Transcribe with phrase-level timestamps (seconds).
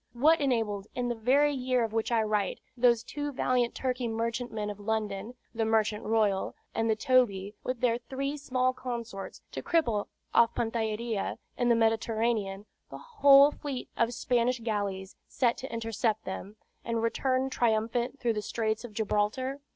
[0.13, 4.71] What enabled, in the very year of which I write, those two valiant Turkey merchantmen
[4.71, 10.07] of London, the Merchant Royal and the Tobie, with their three small consorts, to cripple,
[10.33, 16.55] off Pantellaria in the Mediterranean, the whole fleet of Spanish galleys sent to intercept them,
[16.83, 19.59] and return triumphant through the Straits of Gibraltar?